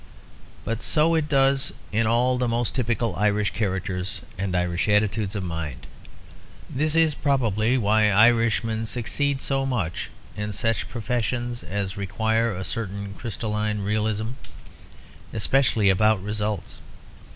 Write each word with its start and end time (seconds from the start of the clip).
But 0.65 0.81
so 0.81 1.13
it 1.13 1.29
does 1.29 1.73
in 1.91 2.07
all 2.07 2.39
the 2.39 2.47
most 2.47 2.73
typical 2.73 3.15
Irish 3.17 3.51
characters 3.51 4.21
and 4.35 4.55
Irish 4.55 4.89
attitudes 4.89 5.35
of 5.35 5.43
mind. 5.43 5.85
This 6.67 6.95
is 6.95 7.13
probably 7.13 7.77
why 7.77 8.09
Irishmen 8.09 8.87
succeed 8.87 9.43
so 9.43 9.63
much 9.63 10.09
in 10.35 10.53
such 10.53 10.89
professions 10.89 11.61
as 11.61 11.97
require 11.97 12.51
a 12.51 12.63
certain 12.63 13.13
crystalline 13.13 13.81
realism, 13.83 14.29
especially 15.35 15.91
about 15.91 16.19
results. 16.23 16.79